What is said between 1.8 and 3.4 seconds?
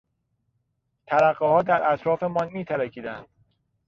اطرافمان میترکیدند.